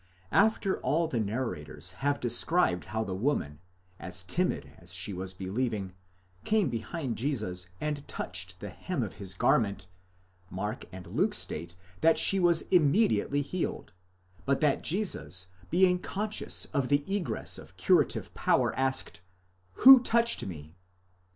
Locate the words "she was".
4.95-5.35, 12.17-12.63